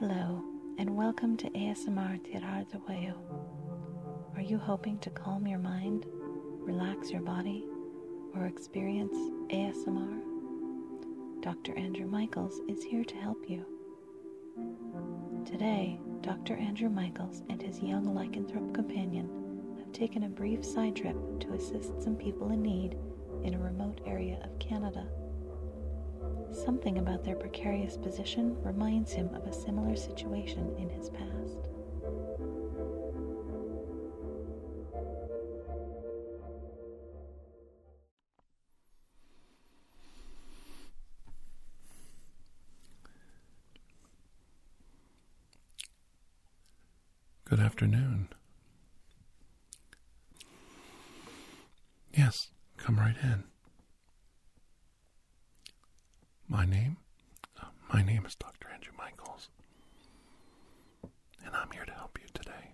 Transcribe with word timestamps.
Hello, 0.00 0.44
and 0.78 0.96
welcome 0.96 1.36
to 1.38 1.50
ASMR 1.50 2.20
Tirar 2.22 2.64
de 2.70 2.78
Cuello. 2.78 3.16
Are 4.36 4.40
you 4.40 4.56
hoping 4.56 4.96
to 5.00 5.10
calm 5.10 5.44
your 5.44 5.58
mind, 5.58 6.06
relax 6.60 7.10
your 7.10 7.20
body, 7.20 7.66
or 8.32 8.46
experience 8.46 9.16
ASMR? 9.50 10.20
Dr. 11.40 11.76
Andrew 11.76 12.06
Michaels 12.06 12.60
is 12.68 12.84
here 12.84 13.02
to 13.02 13.16
help 13.16 13.50
you. 13.50 13.64
Today, 15.44 15.98
Dr. 16.20 16.54
Andrew 16.54 16.90
Michaels 16.90 17.42
and 17.50 17.60
his 17.60 17.82
young 17.82 18.04
lycanthrope 18.04 18.72
companion 18.72 19.28
have 19.78 19.92
taken 19.92 20.22
a 20.22 20.28
brief 20.28 20.64
side 20.64 20.94
trip 20.94 21.16
to 21.40 21.54
assist 21.54 22.00
some 22.00 22.14
people 22.14 22.52
in 22.52 22.62
need 22.62 22.96
in 23.42 23.54
a 23.54 23.58
remote 23.58 24.00
area 24.06 24.38
of 24.44 24.56
Canada. 24.60 25.08
Something 26.64 26.98
about 26.98 27.24
their 27.24 27.36
precarious 27.36 27.96
position 27.96 28.60
reminds 28.62 29.12
him 29.12 29.34
of 29.34 29.46
a 29.46 29.52
similar 29.52 29.94
situation 29.96 30.74
in 30.76 30.90
his 30.90 31.08
past. 31.08 31.68
Good 47.44 47.60
afternoon. 47.60 48.28
Yes, 52.12 52.50
come 52.76 52.98
right 52.98 53.16
in. 53.22 53.44
My 56.48 56.64
name? 56.64 56.96
Uh, 57.60 57.66
my 57.92 58.02
name 58.02 58.24
is 58.26 58.34
Dr. 58.34 58.68
Andrew 58.72 58.92
Michaels, 58.96 59.48
and 61.44 61.54
I'm 61.54 61.70
here 61.70 61.84
to 61.84 61.92
help 61.92 62.18
you 62.20 62.26
today. 62.32 62.72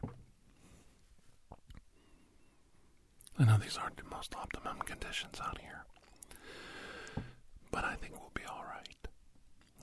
I 3.38 3.44
know 3.44 3.56
these 3.58 3.76
aren't 3.76 3.96
the 3.96 4.04
most 4.04 4.34
optimum 4.36 4.78
conditions 4.84 5.40
out 5.44 5.58
here, 5.60 5.84
but 7.72 7.84
I 7.84 7.94
think 7.96 8.14
we'll 8.20 8.30
be 8.34 8.46
alright. 8.48 9.08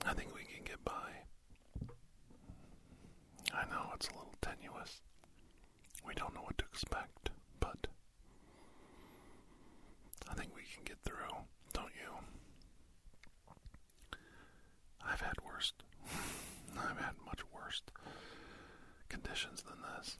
I 0.06 0.14
think 0.14 0.34
we 0.34 0.42
can 0.44 0.64
get 0.64 0.82
by. 0.84 1.26
I 3.52 3.64
know 3.70 3.90
it's 3.94 4.08
a 4.08 4.12
little 4.12 4.34
tenuous. 4.40 5.02
We 6.06 6.14
don't 6.14 6.34
know 6.34 6.42
what 6.42 6.56
to 6.58 6.64
expect, 6.72 7.30
but 7.60 7.86
I 10.30 10.34
think 10.34 10.54
we 10.54 10.62
can 10.74 10.84
get 10.84 10.98
through, 11.04 11.36
don't 11.74 11.92
you? 11.94 12.10
I've 15.06 15.20
had 15.20 15.34
worse. 15.44 15.72
I've 16.78 16.98
had 16.98 17.14
much 17.26 17.40
worse 17.54 17.82
conditions 19.08 19.62
than 19.62 19.76
this. 19.82 20.16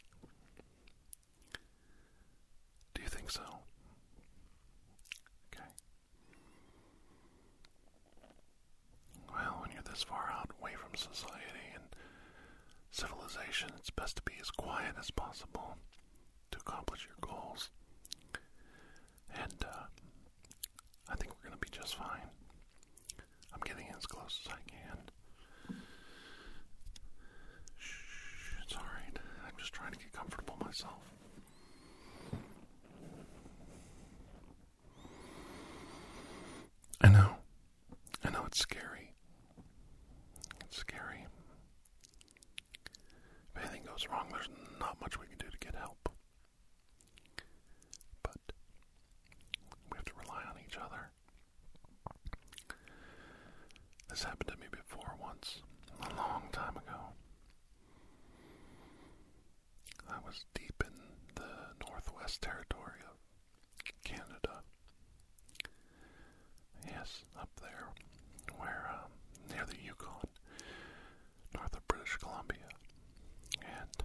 Do 2.94 3.02
you 3.02 3.08
think 3.08 3.30
so? 3.30 3.42
Okay. 5.52 5.64
Well, 9.32 9.58
when 9.62 9.72
you're 9.72 9.82
this 9.82 10.02
far 10.02 10.30
out 10.32 10.50
away 10.60 10.72
from 10.74 10.94
society 10.94 11.72
and 11.74 11.84
civilization, 12.90 13.70
it's 13.78 13.90
best 13.90 14.16
to 14.16 14.22
be 14.22 14.34
as 14.40 14.50
quiet 14.50 14.94
as 14.98 15.10
possible 15.10 15.76
to 16.50 16.58
accomplish 16.58 17.06
your 17.06 17.16
goals. 17.20 17.70
And 19.34 19.64
uh, 19.64 19.86
I 21.08 21.14
think 21.16 21.32
we're 21.32 21.48
going 21.48 21.58
to 21.58 21.70
be 21.70 21.76
just 21.76 21.96
fine. 21.96 22.28
Getting 23.64 23.86
as 23.96 24.06
close 24.06 24.40
as 24.44 24.52
I 24.52 24.58
can. 24.68 24.98
Shh, 27.78 28.54
it's 28.64 28.74
alright. 28.74 29.18
I'm 29.46 29.52
just 29.58 29.72
trying 29.72 29.92
to 29.92 29.98
get 29.98 30.12
comfortable 30.12 30.56
myself. 30.64 31.02
I 37.00 37.08
know. 37.08 37.36
I 38.24 38.30
know 38.30 38.44
it's 38.46 38.58
scary. 38.60 39.12
It's 40.64 40.78
scary. 40.78 41.26
If 43.54 43.62
anything 43.62 43.82
goes 43.84 44.06
wrong, 44.10 44.26
there's 44.30 44.48
not 44.80 45.00
much 45.00 45.18
we 45.18 45.26
can 45.26 45.38
do 45.38 45.46
to 45.50 45.58
get 45.58 45.74
help. 45.74 46.08
But 48.22 48.36
we 49.90 49.96
have 49.96 50.04
to 50.06 50.12
rely 50.22 50.42
on 50.48 50.56
each 50.66 50.76
other. 50.76 51.10
This 54.08 54.24
happened 54.24 54.41
to 54.52 54.58
me 54.58 54.66
before 54.70 55.14
once, 55.20 55.62
a 56.02 56.14
long 56.16 56.42
time 56.52 56.76
ago. 56.76 57.00
I 60.10 60.18
was 60.26 60.44
deep 60.54 60.82
in 60.84 60.92
the 61.36 61.86
Northwest 61.88 62.42
Territory 62.42 63.00
of 63.08 63.16
Canada. 64.04 64.62
Yes, 66.86 67.24
up 67.40 67.48
there, 67.62 67.88
where, 68.58 68.90
um, 68.92 69.10
near 69.54 69.64
the 69.64 69.76
Yukon, 69.82 70.28
north 71.54 71.74
of 71.74 71.86
British 71.88 72.16
Columbia. 72.16 72.68
And 73.62 74.04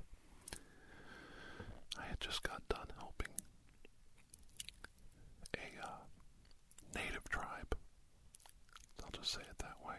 I 2.00 2.06
had 2.06 2.19
just 2.22 2.44
got 2.44 2.68
done 2.69 2.88
helping 2.97 3.34
a 5.56 5.86
uh, 5.86 5.97
native 6.96 7.28
tribe. 7.30 7.75
I'll 9.03 9.12
just 9.12 9.34
say 9.34 9.41
it 9.41 9.57
that 9.59 9.78
way. 9.86 9.96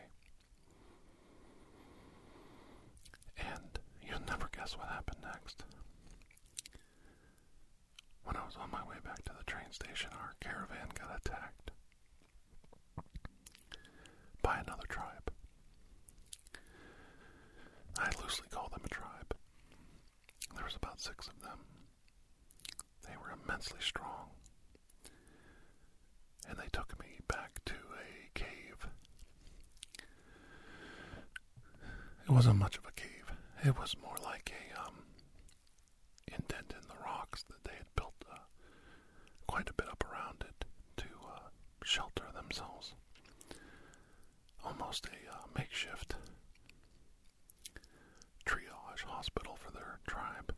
And 3.38 3.78
you'll 4.02 4.20
never 4.26 4.47
guess 4.58 4.76
what 4.76 4.88
happened 4.88 5.18
next. 5.22 5.62
When 8.24 8.36
I 8.36 8.44
was 8.44 8.56
on 8.60 8.70
my 8.72 8.82
way 8.88 8.96
back 9.04 9.22
to 9.24 9.32
the 9.38 9.44
train 9.44 9.70
station, 9.70 10.10
our 10.12 10.34
caravan 10.40 10.88
got 10.98 11.16
attacked 11.24 11.70
by 14.42 14.56
another 14.58 14.86
tribe. 14.88 15.30
I 18.00 18.10
loosely 18.20 18.48
call 18.50 18.68
them 18.70 18.82
a 18.84 18.88
tribe. 18.88 19.34
There 20.56 20.64
was 20.64 20.74
about 20.76 21.00
six 21.00 21.28
of 21.28 21.40
them. 21.40 21.58
They 23.06 23.14
were 23.16 23.36
immensely 23.44 23.80
strong. 23.80 24.30
And 26.48 26.58
they 26.58 26.68
took 26.72 26.98
me 26.98 27.20
back 27.28 27.60
to 27.66 27.74
a 27.74 28.38
cave. 28.38 28.88
It 32.26 32.30
wasn't 32.32 32.56
much 32.56 32.76
of 32.76 32.84
a. 32.84 32.97
It 33.64 33.76
was 33.78 33.96
more 34.00 34.16
like 34.24 34.52
a 34.52 34.80
um, 34.80 34.94
indent 36.28 36.72
in 36.80 36.86
the 36.88 37.02
rocks 37.04 37.42
that 37.44 37.64
they 37.64 37.76
had 37.76 37.94
built 37.96 38.14
uh, 38.30 38.36
quite 39.46 39.68
a 39.68 39.72
bit 39.72 39.88
up 39.88 40.04
around 40.10 40.44
it 40.48 40.64
to 40.98 41.06
uh, 41.26 41.48
shelter 41.84 42.24
themselves. 42.34 42.94
Almost 44.64 45.06
a 45.06 45.32
uh, 45.34 45.46
makeshift 45.56 46.14
triage 48.46 49.02
hospital 49.06 49.56
for 49.56 49.70
their 49.72 49.98
tribe. 50.06 50.54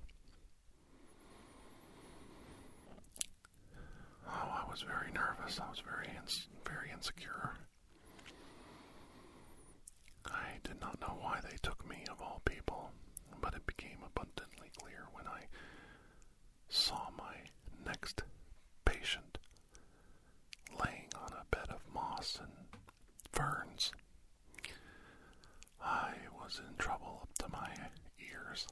Oh, 4.27 4.63
I 4.67 4.71
was 4.71 4.83
very 4.83 5.11
nervous. 5.13 5.59
I 5.61 5.69
was 5.71 5.81
very, 5.81 6.09
ins- 6.17 6.49
very 6.65 6.91
insecure. 6.93 7.57
Did 10.63 10.81
not 10.81 11.01
know 11.01 11.17
why 11.21 11.41
they 11.43 11.57
took 11.63 11.87
me, 11.89 12.05
of 12.11 12.21
all 12.21 12.41
people, 12.45 12.91
but 13.41 13.55
it 13.55 13.67
became 13.67 13.99
abundantly 14.05 14.71
clear 14.81 15.07
when 15.13 15.27
I 15.27 15.43
saw 16.69 17.09
my 17.19 17.35
next 17.85 18.23
patient 18.85 19.39
laying 20.85 21.09
on 21.17 21.33
a 21.33 21.45
bed 21.55 21.69
of 21.71 21.83
moss 21.93 22.39
and 22.41 22.53
ferns. 23.33 23.93
I 25.83 26.13
was 26.41 26.61
in 26.69 26.77
trouble 26.77 27.21
up 27.23 27.39
to 27.39 27.49
my 27.53 27.71
ears. 28.21 28.67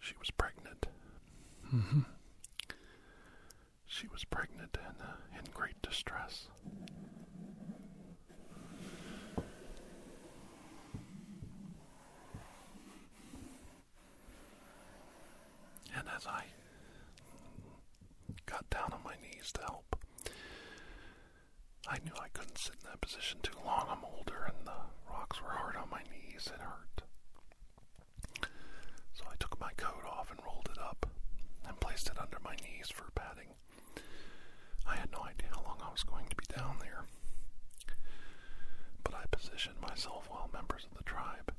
She 0.00 0.14
was 0.18 0.30
pregnant. 0.30 0.86
Mm-hmm. 1.72 2.00
She 3.86 4.06
was 4.08 4.24
pregnant 4.24 4.76
and 4.86 4.96
uh, 5.00 5.38
in 5.38 5.44
great 5.52 5.80
distress. 5.82 6.48
And 15.96 16.08
as 16.16 16.26
I 16.26 16.44
got 18.46 18.68
down 18.70 18.92
on 18.92 18.98
my 19.04 19.14
knees 19.22 19.52
to 19.52 19.60
help, 19.62 19.96
I 21.86 21.98
knew 22.04 22.12
I 22.20 22.28
couldn't 22.32 22.58
sit 22.58 22.74
in 22.82 22.90
that 22.90 23.00
position 23.00 23.38
too 23.42 23.56
long. 23.64 23.86
I'm 23.88 24.04
older 24.16 24.44
and 24.46 24.66
the 24.66 24.72
rocks 25.10 25.40
were 25.42 25.50
hard 25.50 25.76
on 25.76 25.88
my 25.90 26.02
knees. 26.10 26.50
It 26.52 26.60
hurt. 26.60 27.02
So 29.14 29.24
I 29.30 29.34
took 29.38 29.58
my 29.60 29.70
coat 29.76 30.04
off 30.06 30.30
and 30.30 30.40
rolled 30.44 30.68
it 30.72 30.78
up 30.80 31.06
and 31.66 31.78
placed 31.80 32.08
it 32.08 32.18
under 32.20 32.38
my 32.44 32.56
knees 32.56 32.88
for 32.92 33.10
padding. 33.14 33.48
I 34.86 34.96
had 34.96 35.10
no 35.12 35.20
idea 35.20 35.48
how 35.54 35.62
long 35.62 35.78
I 35.82 35.90
was 35.90 36.02
going 36.02 36.26
to 36.28 36.36
be 36.36 36.44
down 36.56 36.76
there. 36.80 37.04
But 39.02 39.14
I 39.14 39.24
positioned 39.54 39.80
myself 39.80 40.26
while 40.30 40.50
members 40.52 40.84
of 40.90 40.98
the 40.98 41.04
tribe, 41.04 41.52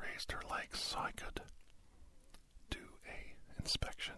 raised 0.00 0.30
her 0.30 0.42
legs 0.48 0.78
so 0.78 0.96
I 0.96 1.10
could 1.10 1.40
do 2.70 2.78
a 3.08 3.60
inspection. 3.60 4.14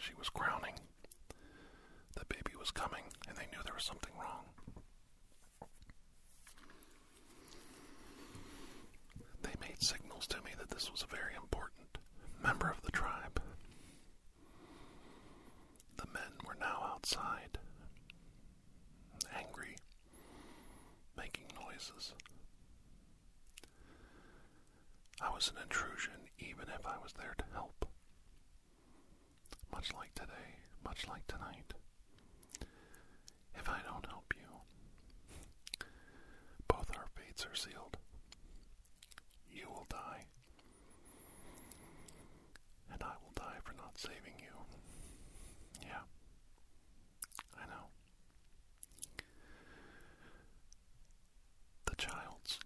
She 0.00 0.14
was 0.18 0.30
crowning. 0.30 0.72
The 2.16 2.24
baby 2.26 2.56
was 2.58 2.70
coming, 2.70 3.04
and 3.28 3.36
they 3.36 3.48
knew 3.52 3.62
there 3.64 3.74
was 3.74 3.84
something 3.84 4.12
wrong. 4.18 4.44
They 9.42 9.52
made 9.60 9.82
signals 9.82 10.26
to 10.28 10.38
me 10.38 10.52
that 10.58 10.70
this 10.70 10.90
was 10.90 11.02
a 11.02 11.14
very 11.14 11.34
important 11.36 11.98
member 12.42 12.70
of. 12.70 12.80
The 15.96 16.06
men 16.12 16.32
were 16.46 16.52
now 16.64 16.90
outside, 16.94 17.58
angry, 19.36 19.76
making 21.16 21.44
noises. 21.60 22.14
I 25.20 25.30
was 25.34 25.50
an 25.54 25.62
intrusion 25.62 26.12
even 26.38 26.64
if 26.74 26.86
I 26.86 26.96
was 27.02 27.12
there 27.12 27.34
to 27.36 27.44
help. 27.52 27.86
Much 29.72 29.92
like 29.92 30.14
today, 30.14 30.56
much 30.84 31.06
like 31.08 31.26
tonight. 31.26 31.74
If 33.56 33.68
I 33.68 33.80
don't 33.86 34.06
help 34.06 34.32
you, 34.36 35.86
both 36.68 36.90
our 36.96 37.06
fates 37.14 37.44
are 37.46 37.54
sealed. 37.54 37.96
You 39.50 39.68
will 39.68 39.86
die, 39.88 40.24
and 42.92 43.02
I 43.02 43.12
will 43.22 43.32
die 43.34 43.58
for 43.62 43.72
not 43.74 43.96
saving 43.98 44.34
you. 44.38 44.54
Yeah, 45.82 46.02
I 47.56 47.66
know. 47.66 47.86
The 51.86 51.96
child's 51.96 52.58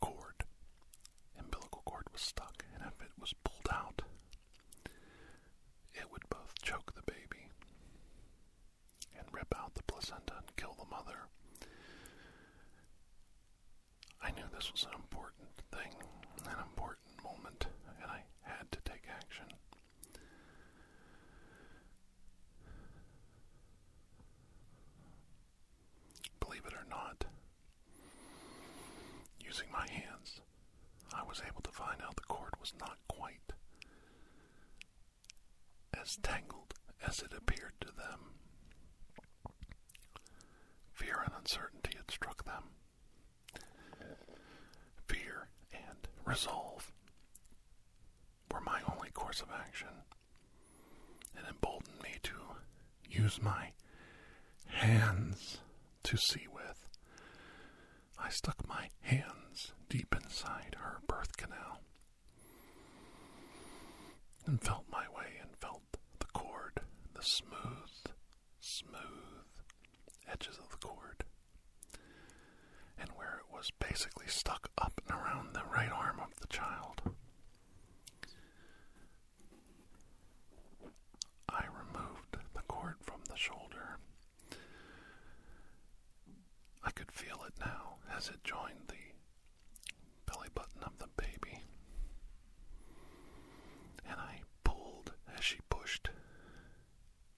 cord, 0.00 0.44
umbilical 1.38 1.82
cord, 1.84 2.04
was 2.12 2.22
stuck, 2.22 2.64
and 2.74 2.82
if 2.86 3.00
it 3.04 3.12
was 3.20 3.34
pulled 3.44 3.68
out, 3.72 4.02
it 5.94 6.10
would 6.10 6.28
both 6.30 6.54
choke 6.62 6.94
the 6.94 7.02
baby 7.02 7.48
and 9.18 9.26
rip 9.32 9.54
out 9.56 9.74
the 9.74 9.82
placenta 9.84 10.34
and 10.38 10.56
kill 10.56 10.74
the 10.78 10.86
mother. 10.90 11.28
I 14.22 14.30
knew 14.30 14.44
this 14.54 14.72
was 14.72 14.84
an 14.84 14.94
important 14.94 15.48
thing, 15.70 15.92
an 16.46 16.58
important 16.60 17.22
moment, 17.22 17.66
and 18.02 18.10
I 18.10 18.22
had 18.42 18.70
to 18.72 18.78
take 18.84 19.04
action. 19.10 19.46
Believe 26.40 26.64
it 26.66 26.72
or 26.74 26.86
not, 26.88 27.24
using 29.40 29.66
my 29.72 29.86
hands, 29.90 30.40
I 31.14 31.22
was 31.28 31.42
able 31.46 31.62
to 31.62 31.70
find 31.70 32.00
out 32.02 32.16
the 32.16 32.22
cord 32.22 32.52
was 32.60 32.72
not 32.80 32.98
quite 33.08 33.52
as 36.04 36.16
tangled 36.22 36.74
as 37.06 37.20
it 37.20 37.32
appeared 37.36 37.72
to 37.80 37.86
them. 37.88 38.34
Fear 40.92 41.22
and 41.24 41.32
uncertainty 41.38 41.96
had 41.96 42.10
struck 42.10 42.44
them. 42.44 42.64
Fear 45.08 45.48
and 45.72 46.08
resolve 46.26 46.92
were 48.52 48.60
my 48.60 48.80
only 48.92 49.10
course 49.10 49.40
of 49.40 49.48
action. 49.58 49.88
It 51.36 51.44
emboldened 51.48 52.02
me 52.02 52.16
to 52.24 52.34
use 53.10 53.40
my 53.42 53.70
hands 54.66 55.58
to 56.04 56.16
see 56.16 56.46
with. 56.52 56.86
I 58.18 58.28
stuck 58.30 58.66
my 58.68 58.88
hands 59.02 59.72
deep 59.88 60.14
inside 60.22 60.76
her 60.78 60.98
birth 61.06 61.36
canal 61.36 61.80
and 64.46 64.60
felt 64.62 64.84
my 64.90 65.04
way 65.16 65.38
and 65.40 65.50
felt 65.56 65.93
smooth, 67.24 68.14
smooth 68.60 69.00
edges 70.30 70.58
of 70.58 70.68
the 70.70 70.76
cord, 70.76 71.24
and 72.98 73.08
where 73.16 73.40
it 73.40 73.52
was 73.54 73.70
basically 73.80 74.26
stuck 74.26 74.68
up 74.78 75.00
and 75.08 75.18
around 75.18 75.54
the 75.54 75.62
right 75.72 75.90
arm 75.90 76.20
of 76.20 76.34
the 76.40 76.46
child. 76.48 77.02
I 81.48 81.64
removed 81.66 82.36
the 82.54 82.62
cord 82.68 82.96
from 83.02 83.20
the 83.28 83.36
shoulder. 83.36 83.98
I 86.82 86.90
could 86.90 87.10
feel 87.12 87.40
it 87.46 87.54
now 87.60 87.96
as 88.14 88.28
it 88.28 88.42
joined 88.44 88.88
the 88.88 88.94
belly 90.30 90.48
button 90.54 90.82
of 90.82 90.98
the 90.98 91.08
baby. 91.16 91.62
And 94.08 94.20
I 94.20 94.40
pulled 94.64 95.12
as 95.36 95.44
she 95.44 95.58
pushed 95.70 96.10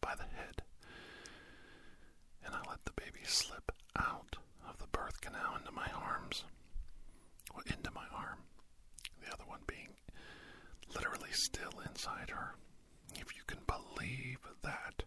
by 0.00 0.14
the 0.14 0.22
head. 0.36 0.62
And 2.44 2.54
I 2.54 2.60
let 2.68 2.84
the 2.84 2.92
baby 2.92 3.20
slip 3.24 3.72
out 3.96 4.36
of 4.68 4.78
the 4.78 4.86
birth 4.88 5.20
canal 5.20 5.56
into 5.58 5.72
my 5.72 5.88
arms. 5.94 6.44
Well, 7.54 7.64
into 7.66 7.90
my 7.92 8.06
arm. 8.14 8.38
The 9.24 9.32
other 9.32 9.44
one 9.46 9.60
being 9.66 9.88
literally 10.94 11.32
still 11.46 11.80
inside 11.88 12.30
her. 12.30 12.56
If 13.14 13.36
you 13.36 13.42
can 13.46 13.60
believe 13.68 14.38
that. 14.62 15.04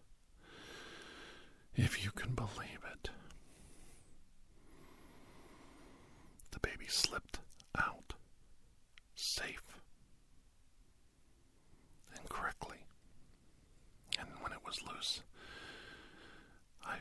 If 1.76 2.02
you 2.02 2.10
can 2.12 2.34
believe 2.34 2.80
it. 2.94 3.10
The 6.50 6.60
baby 6.60 6.86
slipped 6.88 7.40
out, 7.78 8.14
safe 9.14 9.76
and 12.16 12.26
correctly. 12.30 12.78
And 14.18 14.28
when 14.40 14.52
it 14.52 14.64
was 14.64 14.80
loose, 14.82 15.20
I 16.84 16.96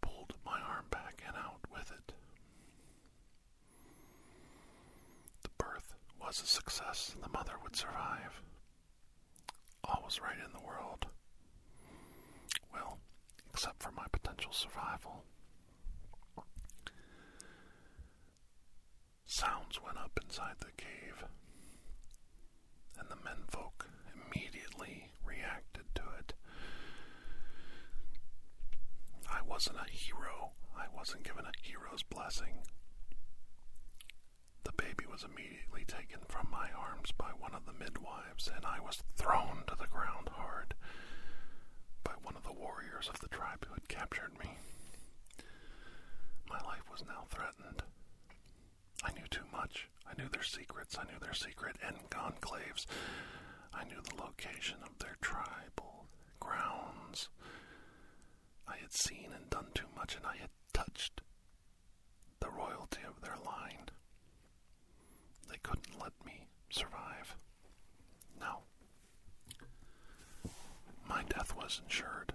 pulled 0.00 0.32
my 0.44 0.58
arm 0.58 0.86
back 0.90 1.22
and 1.26 1.36
out 1.36 1.60
with 1.70 1.90
it. 1.92 2.14
The 5.42 5.50
birth 5.58 5.94
was 6.20 6.42
a 6.42 6.46
success. 6.46 7.14
The 7.22 7.28
mother 7.28 7.52
would 7.62 7.76
survive. 7.76 8.40
All 9.90 10.02
was 10.04 10.20
right 10.20 10.38
in 10.44 10.52
the 10.52 10.64
world. 10.64 11.06
Well, 12.72 12.98
except 13.52 13.82
for 13.82 13.90
my 13.90 14.06
potential 14.12 14.52
survival. 14.52 15.24
Sounds 19.26 19.80
went 19.82 19.98
up 19.98 20.18
inside 20.22 20.56
the 20.60 20.72
cave, 20.76 21.24
and 22.98 23.08
the 23.08 23.16
menfolk 23.24 23.88
immediately 24.14 25.12
reacted 25.24 25.84
to 25.96 26.02
it. 26.18 26.34
I 29.28 29.40
wasn't 29.42 29.78
a 29.78 29.90
hero. 29.90 30.50
I 30.76 30.86
wasn't 30.94 31.24
given 31.24 31.44
a 31.46 31.52
hero's 31.62 32.02
blessing. 32.02 32.62
Was 35.20 35.28
immediately 35.36 35.84
taken 35.84 36.20
from 36.28 36.48
my 36.50 36.70
arms 36.72 37.12
by 37.12 37.28
one 37.38 37.54
of 37.54 37.66
the 37.66 37.74
midwives, 37.74 38.48
and 38.48 38.64
I 38.64 38.80
was 38.80 39.02
thrown 39.16 39.64
to 39.66 39.76
the 39.76 39.86
ground 39.88 40.30
hard 40.32 40.72
by 42.02 42.12
one 42.22 42.36
of 42.36 42.44
the 42.44 42.54
warriors 42.54 43.06
of 43.12 43.20
the 43.20 43.28
tribe 43.28 43.66
who 43.66 43.74
had 43.74 43.86
captured 43.88 44.38
me. 44.38 44.56
My 46.48 46.58
life 46.60 46.90
was 46.90 47.04
now 47.06 47.26
threatened. 47.28 47.82
I 49.04 49.12
knew 49.12 49.26
too 49.28 49.44
much. 49.52 49.88
I 50.06 50.14
knew 50.16 50.30
their 50.30 50.42
secrets. 50.42 50.96
I 50.96 51.04
knew 51.04 51.18
their 51.20 51.34
secret 51.34 51.76
enclaves. 51.84 52.86
I 53.74 53.84
knew 53.84 54.00
the 54.00 54.22
location 54.22 54.78
of 54.82 54.98
their 55.00 55.18
tribal 55.20 56.06
grounds. 56.38 57.28
I 58.66 58.76
had 58.78 58.94
seen 58.94 59.32
and 59.36 59.50
done 59.50 59.66
too 59.74 59.88
much, 59.94 60.16
and 60.16 60.24
I 60.24 60.36
had 60.38 60.50
touched 60.72 61.20
the 62.40 62.48
royalty 62.48 63.02
of 63.06 63.20
their 63.20 63.36
line. 63.44 63.89
Couldn't 65.70 66.00
let 66.02 66.12
me 66.26 66.48
survive. 66.68 67.36
No. 68.40 68.58
My 71.08 71.22
death 71.28 71.54
was 71.56 71.80
insured. 71.84 72.32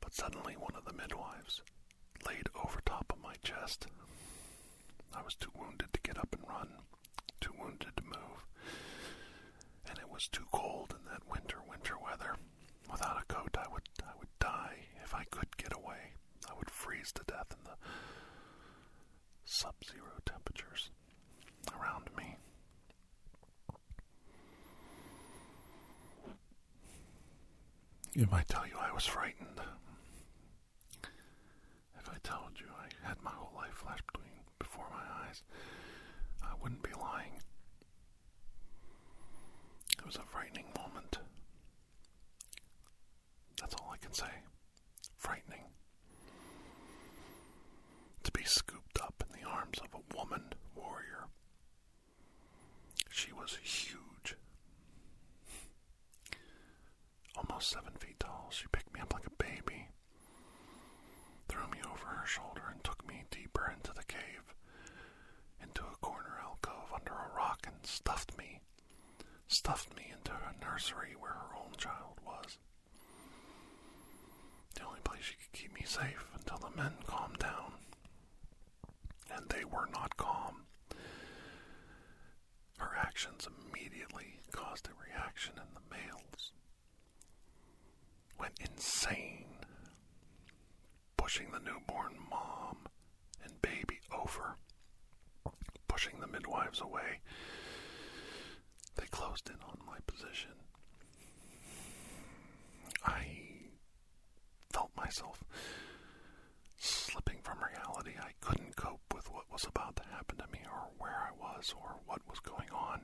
But 0.00 0.14
suddenly 0.14 0.54
one 0.54 0.74
of 0.76 0.84
the 0.84 0.92
midwives 0.92 1.62
laid 2.24 2.48
over 2.54 2.80
top 2.84 3.12
of 3.12 3.20
my 3.22 3.34
chest. 3.42 3.88
I 5.12 5.22
was 5.22 5.34
too 5.34 5.50
wounded 5.58 5.92
to 5.92 6.00
get 6.02 6.16
up 6.18 6.28
and 6.32 6.48
run, 6.48 6.68
too 7.40 7.52
wounded 7.58 7.96
to 7.96 8.04
move, 8.04 8.46
and 9.88 9.98
it 9.98 10.08
was 10.10 10.28
too 10.28 10.44
cold 10.52 10.94
in 10.96 11.10
that 11.10 11.28
winter, 11.28 11.58
winter 11.68 11.94
weather. 11.98 12.36
Without 12.90 13.20
a 13.22 13.32
coat, 13.32 13.56
I 13.58 13.66
would, 13.72 13.88
I 14.04 14.12
would 14.18 14.28
die 14.38 14.76
if 15.02 15.12
I 15.14 15.24
could 15.30 15.56
get 15.56 15.74
away. 15.74 16.12
I 16.48 16.54
would 16.56 16.70
freeze 16.70 17.12
to 17.12 17.24
death 17.26 17.50
in 17.50 17.64
the 17.64 17.76
sub-zero 19.56 20.20
temperatures 20.26 20.90
around 21.80 22.04
me. 22.14 22.36
If 28.14 28.34
I 28.34 28.42
tell 28.42 28.66
you 28.66 28.74
I 28.78 28.92
was 28.92 29.06
frightened. 29.06 29.60
If 31.98 32.06
I 32.10 32.18
told 32.22 32.50
you 32.60 32.66
I 32.78 33.08
had 33.08 33.16
my 33.22 33.30
whole 33.30 33.52
life 33.56 33.72
flash 33.72 34.00
between 34.12 34.30
before 34.58 34.84
my 34.90 35.26
eyes, 35.26 35.42
I 36.42 36.52
wouldn't 36.62 36.82
be 36.82 36.92
lying. 37.00 37.40
It 39.98 40.04
was 40.04 40.16
a 40.16 40.22
frightening 40.30 40.66
moment. 40.76 41.16
That's 43.58 43.74
all 43.76 43.90
I 43.90 43.96
can 44.04 44.12
say. 44.12 44.30
Frightening. 45.16 45.62
To 48.24 48.32
be 48.32 48.44
scooped 48.44 48.98
arms 49.66 49.80
of 49.80 50.00
a 50.00 50.16
woman 50.16 50.42
warrior. 50.76 51.26
She 53.10 53.32
was 53.32 53.56
huge. 53.62 54.36
Almost 57.36 57.70
seven 57.70 57.92
feet 57.98 58.20
tall, 58.20 58.48
she 58.50 58.66
picked 58.70 58.92
me 58.94 59.00
up 59.00 59.12
like 59.12 59.26
a 59.26 59.42
baby, 59.42 59.88
threw 61.48 61.66
me 61.68 61.78
over 61.84 62.06
her 62.06 62.26
shoulder, 62.26 62.62
and 62.70 62.82
took 62.84 63.06
me 63.06 63.24
deeper 63.30 63.72
into 63.74 63.92
the 63.92 64.04
cave, 64.04 64.54
into 65.62 65.82
a 65.82 65.96
corner 66.00 66.38
alcove 66.42 66.92
under 66.94 67.12
a 67.12 67.36
rock, 67.36 67.66
and 67.66 67.74
stuffed 67.84 68.36
me, 68.38 68.60
stuffed 69.48 69.96
me 69.96 70.12
into 70.12 70.32
a 70.32 70.64
nursery 70.64 71.14
where 71.18 71.32
her 71.32 71.56
own 71.56 71.72
child 71.76 72.18
was. 72.24 72.58
The 74.74 74.84
only 74.86 75.00
place 75.00 75.22
she 75.24 75.34
could 75.34 75.52
keep 75.52 75.74
me 75.74 75.82
safe 75.84 76.24
until 76.34 76.58
the 76.58 76.76
men 76.76 76.92
calmed 77.06 77.38
down. 77.38 77.72
And 79.36 79.48
they 79.50 79.64
were 79.64 79.88
not 79.92 80.16
calm. 80.16 80.62
Her 82.78 82.92
actions 82.98 83.46
immediately 83.46 84.40
caused 84.52 84.88
a 84.88 85.10
reaction 85.10 85.54
in 85.56 85.74
the 85.74 85.96
males. 85.96 86.52
Went 88.38 88.58
insane, 88.60 89.56
pushing 91.16 91.50
the 91.50 91.58
newborn 91.60 92.16
mom 92.30 92.78
and 93.44 93.60
baby 93.62 94.00
over, 94.12 94.56
pushing 95.88 96.20
the 96.20 96.26
midwives 96.26 96.80
away. 96.80 97.20
They 98.96 99.06
closed 99.06 99.48
in 99.48 99.56
on 99.66 99.78
my 99.86 99.98
position. 100.06 100.52
I 103.04 103.26
felt 104.72 104.90
myself 104.96 105.44
slipping 106.78 107.38
from 107.42 107.58
reality. 107.62 108.12
I 108.20 108.30
couldn't 108.40 108.76
cope 108.76 109.00
what 109.32 109.50
was 109.52 109.64
about 109.64 109.96
to 109.96 110.02
happen 110.10 110.38
to 110.38 110.46
me, 110.52 110.60
or 110.70 110.88
where 110.98 111.10
I 111.28 111.32
was, 111.38 111.74
or 111.80 111.96
what 112.06 112.20
was 112.28 112.40
going 112.40 112.70
on. 112.72 113.00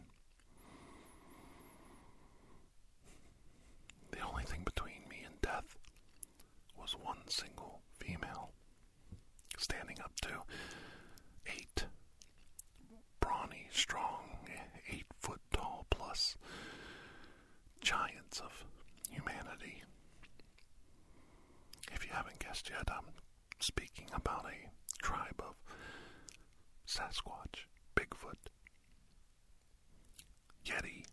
The 4.11 4.21
only 4.21 4.45
thing 4.45 4.63
between 4.65 5.09
me 5.09 5.23
and 5.25 5.41
death 5.41 5.77
was 6.79 6.93
one 7.03 7.19
single 7.29 7.81
female, 7.99 8.53
standing 9.59 9.97
up 10.01 10.13
to 10.23 10.29
eight 11.47 11.87
brawny, 13.21 13.69
strong, 13.71 14.37
eight 14.91 15.07
foot 15.21 15.41
tall 15.53 15.87
plus 15.91 16.37
giants 17.81 18.41
of 18.41 18.65
humanity. 19.11 19.83
If 21.93 22.05
you 22.07 22.13
haven't 22.13 22.39
guessed 22.39 22.71
yet, 22.71 22.89
I'm 22.91 23.13
speaking 23.61 24.09
about 24.15 24.47
a 24.47 24.69
tribe 25.03 25.41
of 25.41 25.55
Sasquatch, 26.93 27.65
Bigfoot, 27.97 28.51
Yeti, 30.67 31.05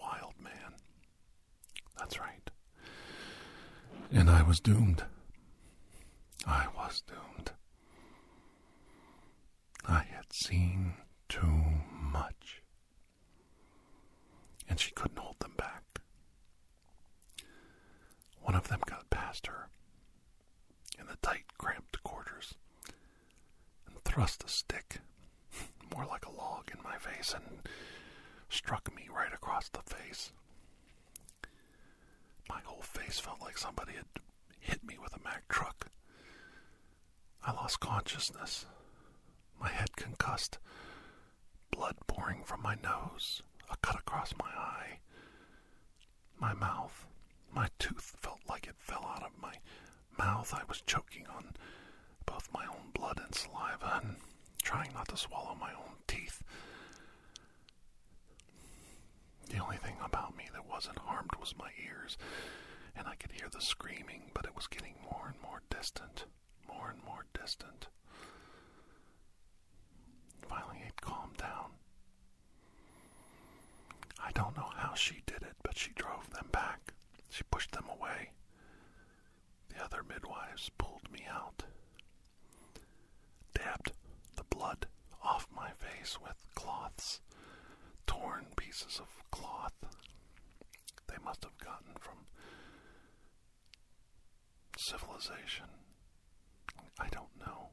Wild 0.00 0.32
Man. 0.42 0.74
That's 1.98 2.18
right. 2.18 2.50
And 4.10 4.30
I 4.30 4.42
was 4.42 4.60
doomed. 4.60 5.04
I 6.46 6.66
was 6.74 7.02
doomed. 7.02 7.52
I 9.86 10.04
had 10.10 10.32
seen 10.32 10.94
too 11.28 11.62
much. 11.90 12.62
And 14.68 14.80
she 14.80 14.92
couldn't 14.92 15.18
hold 15.18 15.38
them 15.40 15.54
back. 15.58 15.82
One 18.40 18.54
of 18.54 18.68
them 18.68 18.80
got 18.86 19.10
past 19.10 19.46
her 19.48 19.68
in 20.98 21.06
the 21.06 21.16
tight, 21.22 21.44
cramped 21.58 22.02
quarters 22.02 22.54
and 23.86 23.94
thrust 24.12 24.44
a 24.44 24.48
stick, 24.48 24.98
more 25.94 26.04
like 26.04 26.26
a 26.26 26.30
log, 26.30 26.70
in 26.70 26.78
my 26.84 26.98
face 26.98 27.32
and 27.34 27.66
struck 28.50 28.94
me 28.94 29.08
right 29.10 29.32
across 29.32 29.70
the 29.70 29.80
face. 29.80 30.32
My 32.46 32.60
whole 32.62 32.82
face 32.82 33.18
felt 33.18 33.40
like 33.40 33.56
somebody 33.56 33.92
had 33.94 34.04
hit 34.60 34.84
me 34.84 34.98
with 35.02 35.16
a 35.16 35.24
Mack 35.24 35.48
truck. 35.48 35.86
I 37.42 37.52
lost 37.52 37.80
consciousness, 37.80 38.66
my 39.58 39.68
head 39.70 39.96
concussed, 39.96 40.58
blood 41.70 41.96
pouring 42.06 42.42
from 42.44 42.60
my 42.60 42.74
nose, 42.82 43.40
a 43.70 43.78
cut 43.78 43.98
across 43.98 44.34
my 44.38 44.50
eye, 44.54 44.98
my 46.38 46.52
mouth. 46.52 47.06
My 47.50 47.68
tooth 47.78 48.14
felt 48.20 48.40
like 48.46 48.66
it 48.66 48.76
fell 48.76 49.10
out 49.16 49.22
of 49.22 49.40
my 49.40 49.54
mouth. 50.18 50.52
I 50.52 50.64
was 50.68 50.82
choking 50.82 51.26
on 51.34 51.54
both 52.32 52.48
my 52.54 52.64
own 52.66 52.90
blood 52.94 53.20
and 53.22 53.34
saliva 53.34 54.00
and 54.02 54.16
trying 54.62 54.90
not 54.94 55.08
to 55.08 55.16
swallow 55.16 55.54
my 55.60 55.70
own 55.72 55.92
teeth. 56.06 56.42
The 59.50 59.58
only 59.58 59.76
thing 59.76 59.96
about 60.02 60.36
me 60.36 60.44
that 60.54 60.68
wasn't 60.68 60.98
harmed 60.98 61.30
was 61.38 61.54
my 61.58 61.70
ears, 61.86 62.16
and 62.96 63.06
I 63.06 63.16
could 63.16 63.32
hear 63.32 63.48
the 63.52 63.60
screaming, 63.60 64.30
but 64.32 64.46
it 64.46 64.56
was 64.56 64.66
getting 64.66 64.94
more 65.04 65.26
and 65.28 65.42
more 65.42 65.60
distant, 65.68 66.24
more 66.66 66.90
and 66.90 67.04
more 67.04 67.26
distant. 67.38 67.88
Finally, 70.48 70.82
it 70.86 71.00
calmed 71.00 71.36
down. 71.36 71.72
I 74.24 74.30
don't 74.32 74.56
know 74.56 74.70
how 74.76 74.94
she 74.94 75.22
did 75.26 75.42
it, 75.42 75.56
but 75.62 75.76
she 75.76 75.90
drove 75.94 76.30
them 76.30 76.48
back. 76.52 76.94
She 77.28 77.42
pushed 77.50 77.72
them 77.72 77.86
away. 77.90 78.30
The 79.68 79.84
other 79.84 80.02
midwives 80.08 80.70
pulled 80.78 81.10
me 81.10 81.26
out, 81.30 81.64
dabbed 83.62 83.92
the 84.36 84.44
blood 84.44 84.86
off 85.22 85.46
my 85.54 85.70
face 85.70 86.18
with 86.20 86.36
cloths, 86.54 87.20
torn 88.06 88.46
pieces 88.56 88.98
of 89.00 89.08
cloth 89.30 89.72
they 91.08 91.16
must 91.24 91.44
have 91.44 91.56
gotten 91.58 91.94
from 92.00 92.16
civilization. 94.78 95.66
I 96.98 97.08
don't 97.10 97.36
know. 97.38 97.68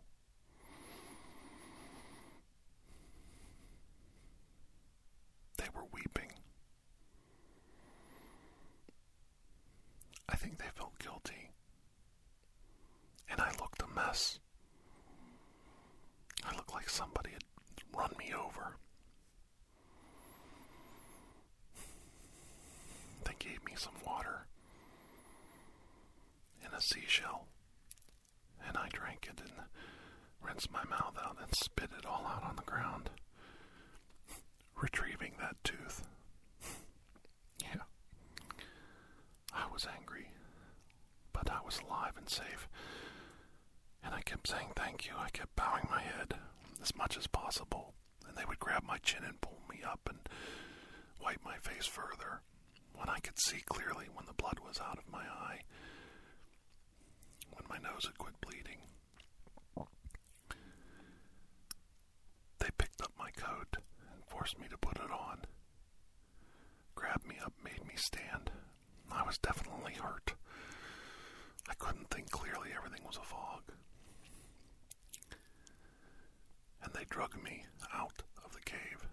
They 5.58 5.66
were 5.76 5.86
weeping. 5.92 6.32
I 10.28 10.36
think 10.36 10.58
they 10.60 10.66
felt 10.76 10.98
guilty. 11.00 11.52
And 13.30 13.40
I 13.42 13.52
looked 13.60 13.82
a 13.82 13.88
mess. 13.96 14.40
I 16.46 16.56
looked 16.56 16.74
like 16.74 16.90
somebody 16.90 17.32
had 17.32 17.44
run 17.96 18.12
me 18.18 18.34
over. 18.34 18.76
They 23.26 23.34
gave 23.40 23.64
me 23.66 23.74
some 23.76 23.94
water 24.06 24.46
in 26.66 26.74
a 26.74 26.82
seashell, 26.82 27.48
and 28.68 28.78
I 28.78 28.88
drank 28.92 29.28
it 29.32 29.40
and 29.42 29.52
rinsed 30.42 30.72
my 30.72 30.84
mouth 30.86 31.16
out 31.24 31.38
and 31.42 31.54
spit 31.56 31.90
it 31.98 32.06
all 32.06 32.26
out 32.26 32.44
on 32.44 32.56
the 32.56 32.62
ground, 32.64 33.10
retrieving 34.82 35.34
that 35.40 35.56
tooth. 35.64 36.08
yeah. 37.62 37.82
I 39.54 39.66
was 39.72 39.88
angry, 40.00 40.32
but 41.34 41.50
I 41.50 41.60
was 41.66 41.80
alive 41.86 42.14
and 42.18 42.19
safe. 42.30 42.68
And 44.04 44.14
I 44.14 44.22
kept 44.22 44.48
saying 44.48 44.72
thank 44.76 45.08
you. 45.08 45.14
I 45.18 45.30
kept 45.30 45.56
bowing 45.56 45.88
my 45.90 46.02
head 46.02 46.36
as 46.82 46.96
much 46.96 47.18
as 47.18 47.28
possible. 47.28 47.94
And 48.28 48.38
they 48.38 48.46
would 48.48 48.60
grab 48.60 48.84
my 48.86 48.98
chin 48.98 49.24
and 49.26 49.42
pull 49.42 49.60
me 49.70 49.82
up 49.86 50.02
and 50.10 50.20
wipe 51.22 51.44
my 51.44 51.58
face 51.58 51.86
further 51.86 52.42
when 52.94 53.10
I 53.10 53.20
could 53.20 53.40
see 53.40 53.62
clearly 53.66 54.06
when 54.14 54.26
the 54.26 54.34
blood 54.34 54.60
was 54.66 54.80
out 54.80 54.98
of 54.98 55.12
my 55.12 55.24
eye, 55.24 55.62
when 57.52 57.64
my 57.70 57.78
nose 57.78 58.06
had 58.06 58.18
quit 58.18 58.40
bleeding. 58.42 58.78
They 62.60 62.70
picked 62.78 63.02
up 63.02 63.12
my 63.18 63.32
coat 63.32 63.78
and 64.12 64.24
forced 64.28 64.60
me 64.60 64.68
to 64.70 64.78
put 64.78 64.98
it 64.98 65.12
on, 65.12 65.46
grabbed 66.96 67.26
me 67.26 67.36
up, 67.44 67.54
made 67.64 67.86
me 67.88 67.94
stand. 67.96 68.52
I 69.12 69.24
was 69.24 69.38
definitely 69.38 69.94
hurt. 69.94 70.34
I 71.70 71.74
couldn't 71.78 72.10
think 72.10 72.30
clearly, 72.32 72.70
everything 72.76 73.06
was 73.06 73.18
a 73.18 73.22
fog. 73.26 73.62
And 76.84 76.94
they 76.94 77.06
drug 77.10 77.42
me 77.44 77.66
out 77.94 78.24
of 78.44 78.54
the 78.54 78.62
cave. 78.62 79.06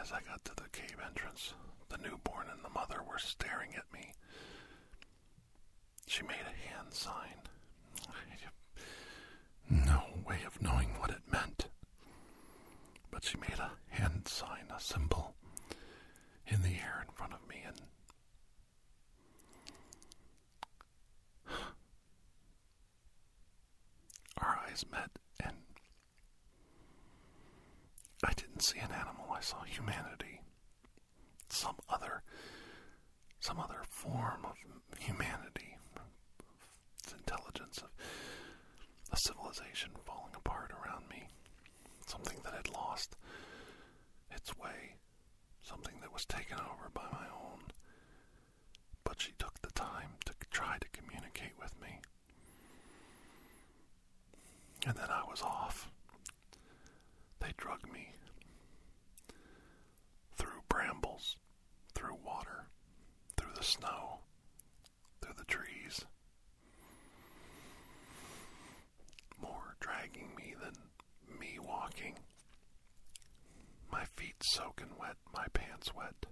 As 0.00 0.12
I 0.12 0.20
got 0.20 0.44
to 0.44 0.54
the 0.54 0.68
cave 0.70 0.96
entrance, 1.04 1.54
the 1.88 1.98
newborn 1.98 2.46
and 2.52 2.64
the 2.64 2.70
mother 2.70 3.00
were 3.08 3.18
staring 3.18 3.74
at 3.76 3.92
me. 3.92 4.12
she 6.06 6.22
made 6.22 6.36
a 6.46 6.68
hand 6.74 6.92
sign. 6.92 7.34
No 9.68 10.04
way 10.26 10.38
of 10.46 10.62
knowing 10.62 10.88
what 10.98 11.10
it 11.10 11.22
meant. 11.30 11.66
But 13.10 13.24
she 13.24 13.36
made 13.38 13.58
a 13.58 13.72
hand 13.88 14.28
sign, 14.28 14.66
a 14.74 14.80
symbol, 14.80 15.34
in 16.46 16.62
the 16.62 16.76
air 16.76 17.04
in 17.06 17.12
front 17.14 17.32
of 17.32 17.48
me, 17.48 17.62
and 17.66 17.80
met, 24.90 25.10
and 25.42 25.56
I 28.24 28.32
didn't 28.34 28.60
see 28.60 28.78
an 28.78 28.92
animal, 28.92 29.26
I 29.32 29.40
saw 29.40 29.62
humanity. 29.62 30.40
Some 31.48 31.76
other 31.88 32.22
some 33.40 33.60
other 33.60 33.82
form 33.88 34.44
of 34.44 34.56
humanity, 34.98 35.76
intelligence, 37.16 37.78
of 37.78 37.90
a 39.12 39.16
civilization 39.16 39.90
falling 40.04 40.32
apart 40.34 40.72
around 40.72 41.08
me, 41.08 41.28
something 42.06 42.38
that 42.44 42.54
had 42.54 42.68
lost 42.70 43.16
its 44.30 44.56
way, 44.58 44.96
something 45.62 45.94
that 46.00 46.12
was 46.12 46.24
taken 46.24 46.58
over 46.58 46.90
by 46.92 47.06
my 47.12 47.26
own. 47.28 47.60
But 49.04 49.20
she 49.20 49.32
took 49.38 49.60
the 49.62 49.70
time 49.72 50.16
to 50.24 50.34
try 50.50 50.78
to 50.80 50.88
communicate 50.88 51.52
with 51.60 51.80
me. 51.80 52.00
And 54.86 54.94
then 54.96 55.10
I 55.10 55.22
was 55.28 55.42
off. 55.42 55.90
They 57.40 57.52
drug 57.56 57.80
me 57.92 58.12
through 60.36 60.62
brambles, 60.68 61.36
through 61.94 62.16
water, 62.24 62.68
through 63.36 63.52
the 63.56 63.64
snow, 63.64 64.20
through 65.20 65.34
the 65.36 65.44
trees. 65.44 66.04
More 69.42 69.74
dragging 69.80 70.30
me 70.36 70.54
than 70.62 70.74
me 71.40 71.58
walking. 71.60 72.14
My 73.90 74.04
feet 74.16 74.36
soaking 74.42 74.90
wet, 75.00 75.16
my 75.34 75.46
pants 75.52 75.92
wet. 75.94 76.26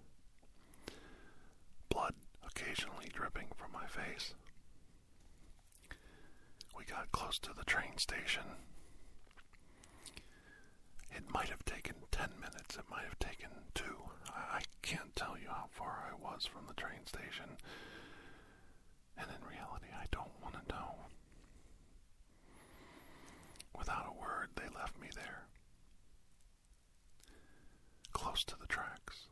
Blood 1.89 2.15
occasionally 2.47 3.09
dripping 3.13 3.49
from 3.57 3.73
my 3.73 3.87
face. 3.87 4.35
We 6.77 6.85
got 6.85 7.13
close 7.13 7.39
to 7.41 7.51
the 7.57 7.65
train 7.65 7.97
station. 8.15 8.43
It 11.11 11.23
might 11.33 11.49
have 11.49 11.65
taken 11.65 11.95
ten 12.11 12.31
minutes, 12.41 12.77
it 12.77 12.85
might 12.91 13.05
have 13.05 13.19
taken 13.19 13.49
two. 13.75 13.97
I, 14.29 14.59
I 14.59 14.61
can't 14.83 15.15
tell 15.17 15.37
you 15.41 15.49
how 15.49 15.67
far 15.71 16.11
I 16.11 16.15
was 16.23 16.47
from 16.47 16.67
the 16.67 16.75
train 16.75 17.07
station. 17.07 17.57
And 19.17 19.27
in 19.29 19.49
reality, 19.49 19.87
I 19.95 20.07
don't 20.11 20.31
want 20.43 20.55
to 20.55 20.75
know. 20.75 20.95
Without 23.77 24.07
a 24.09 24.21
word, 24.21 24.49
they 24.57 24.69
left 24.75 25.01
me 25.01 25.09
there. 25.15 25.47
Close 28.13 28.45
to 28.45 28.57
the 28.61 28.67
tracks. 28.67 29.27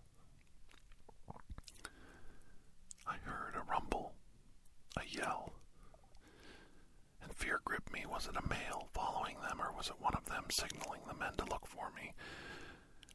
I 3.06 3.16
heard 3.24 3.54
a 3.56 3.70
rumble, 3.70 4.14
a 4.96 5.02
yell, 5.08 5.52
and 7.22 7.32
fear 7.34 7.60
gripped 7.64 7.92
me. 7.92 8.04
Was 8.22 8.28
it 8.28 8.44
a 8.44 8.48
male 8.48 8.86
following 8.92 9.34
them, 9.40 9.60
or 9.60 9.72
was 9.76 9.88
it 9.88 10.00
one 10.00 10.14
of 10.14 10.26
them 10.26 10.44
signaling 10.48 11.00
the 11.08 11.14
men 11.14 11.32
to 11.38 11.44
look 11.46 11.66
for 11.66 11.90
me? 11.96 12.12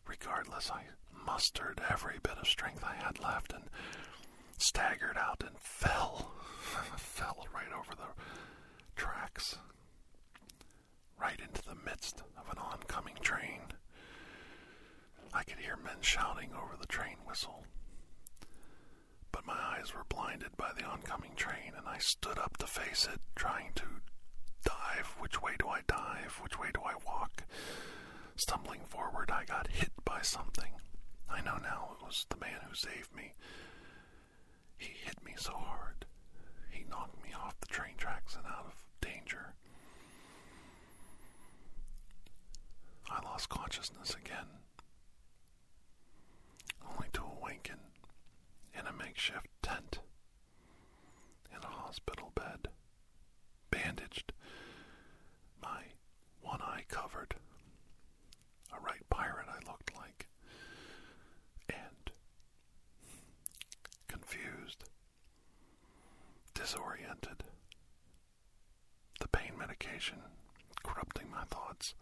Regardless, 0.06 0.70
I 0.70 0.84
mustered 1.26 1.80
every 1.90 2.20
bit 2.22 2.38
of 2.38 2.46
strength 2.46 2.84
I 2.84 2.96
had 2.96 3.18
left 3.18 3.54
and 3.54 3.64
staggered 4.58 5.16
out 5.18 5.46
and 5.48 5.58
fell. 5.62 6.34
fell 6.98 7.48
right 7.56 7.72
over 7.72 7.96
the 7.96 8.22
tracks, 8.98 9.58
right 11.18 11.40
into 11.40 11.62
the 11.62 11.90
midst 11.90 12.22
of 12.38 12.52
an 12.52 12.58
oncoming 12.58 13.16
train. 13.22 13.62
I 15.34 15.44
could 15.44 15.60
hear 15.60 15.78
men 15.78 16.02
shouting 16.02 16.50
over 16.52 16.76
the 16.78 16.88
train 16.88 17.16
whistle. 17.26 17.64
But 19.32 19.46
my 19.46 19.58
eyes 19.58 19.94
were 19.94 20.04
blinded 20.10 20.58
by 20.58 20.72
the 20.78 20.84
oncoming 20.84 21.36
train, 21.38 21.72
and 21.78 21.88
I 21.88 22.00
stood 22.00 22.38
up 22.38 22.58
to 22.58 22.68
face 22.68 23.08
it, 23.10 23.22
trying 23.38 23.72
to 23.76 23.86
dive. 24.98 25.16
Which 25.20 25.42
way 25.42 25.54
do 25.60 25.68
I 25.68 25.82
dive? 25.88 26.40
Which 26.42 26.60
way 26.60 26.70
do 26.74 26.82
I 26.86 26.94
walk? 27.06 27.44
Stumbling 28.36 28.82
forward, 28.88 29.32
I 29.32 29.46
got 29.46 29.68
hit 29.68 29.92
by 30.06 30.22
something. 30.22 30.72
I 31.30 31.42
know 31.42 31.58
now 31.62 31.96
it 32.00 32.06
was 32.06 32.26
the 32.30 32.38
man 32.38 32.60
who 32.68 32.76
saved 32.76 33.16
me. 33.16 33.34
He 34.78 34.94
hit 35.06 35.24
me 35.24 35.34
so 35.38 35.54
hard. 35.54 36.06
He 36.72 36.86
knocked 36.90 37.22
me 37.24 37.30
off 37.34 37.60
the 37.60 37.68
train 37.68 37.96
tracks 37.98 38.36
and 38.36 38.46
out 38.46 38.66
of 38.68 38.76
danger. 39.02 39.54
I 43.10 43.24
lost 43.24 43.50
consciousness 43.50 44.16
again, 44.16 44.48
only 46.92 47.08
to 47.14 47.22
awaken 47.24 47.78
in 48.78 48.86
a 48.86 48.94
makeshift 48.94 49.48
tent 49.62 50.00
in 51.52 51.64
a 51.64 51.68
hospital 51.68 52.32
bed, 52.36 52.68
bandaged, 53.72 54.34
my 55.62 55.84
one 56.42 56.62
eye 56.62 56.84
covered. 56.90 57.36
A 58.76 58.80
right 58.80 59.02
pirate 59.10 59.48
I 59.50 59.70
looked 59.70 59.96
like, 59.96 60.28
and 61.70 62.12
confused, 64.10 64.84
disoriented, 66.54 67.44
the 69.20 69.28
pain 69.30 69.54
medication 69.58 70.18
corrupting 70.84 71.30
my 71.32 71.44
thoughts. 71.46 71.94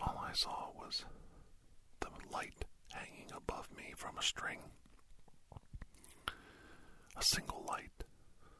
All 0.00 0.18
I 0.22 0.32
saw 0.34 0.68
was 0.76 1.04
the 2.00 2.08
light 2.32 2.64
hanging 2.92 3.30
above 3.34 3.68
me 3.76 3.94
from 3.96 4.18
a 4.18 4.22
string. 4.22 4.58
A 7.16 7.22
single 7.22 7.64
light, 7.66 8.04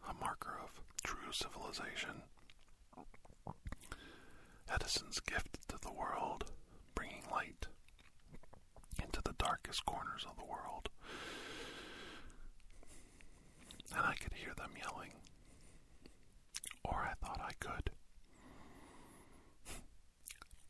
a 0.08 0.14
marker 0.14 0.58
of 0.62 0.80
true 1.04 1.30
civilization. 1.76 2.22
Edison's 4.72 5.20
gift 5.20 5.68
to 5.68 5.76
the 5.80 5.92
world, 5.92 6.44
bringing 6.94 7.22
light 7.30 7.66
into 9.02 9.20
the 9.22 9.34
darkest 9.38 9.84
corners 9.84 10.26
of 10.28 10.36
the 10.36 10.44
world. 10.44 10.88
And 13.94 14.04
I 14.04 14.14
could 14.14 14.32
hear 14.32 14.52
them 14.56 14.70
yelling. 14.78 15.12
Or 16.84 17.08
I 17.10 17.14
thought 17.24 17.40
I 17.40 17.52
could. 17.60 17.90